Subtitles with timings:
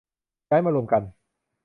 [0.49, 1.01] ย้ายมารวมกัน